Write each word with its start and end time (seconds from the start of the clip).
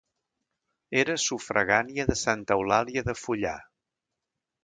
Era 1.01 1.17
sufragània 1.23 2.07
de 2.11 2.17
Santa 2.23 2.57
Eulàlia 2.61 3.03
de 3.11 3.17
Fullà. 3.25 3.55